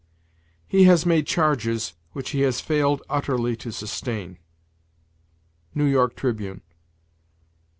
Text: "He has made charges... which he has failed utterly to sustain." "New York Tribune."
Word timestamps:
"He 0.67 0.85
has 0.85 1.05
made 1.05 1.27
charges... 1.27 1.93
which 2.13 2.31
he 2.31 2.41
has 2.41 2.59
failed 2.59 3.03
utterly 3.07 3.55
to 3.57 3.71
sustain." 3.71 4.39
"New 5.75 5.85
York 5.85 6.15
Tribune." 6.15 6.61